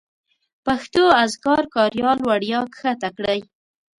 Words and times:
پښتو 0.65 1.03
اذکار 1.23 1.63
کاریال 1.75 2.19
وړیا 2.27 2.61
کښته 2.73 3.09
کړئ 3.17 3.39